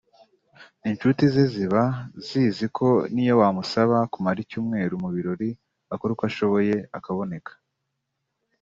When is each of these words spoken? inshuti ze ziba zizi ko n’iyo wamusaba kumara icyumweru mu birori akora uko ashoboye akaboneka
inshuti 0.89 1.23
ze 1.33 1.43
ziba 1.53 1.83
zizi 2.27 2.65
ko 2.77 2.87
n’iyo 3.13 3.35
wamusaba 3.41 3.97
kumara 4.11 4.39
icyumweru 4.45 4.93
mu 5.03 5.09
birori 5.15 5.49
akora 5.93 6.11
uko 6.13 6.23
ashoboye 6.29 6.75
akaboneka 6.97 7.51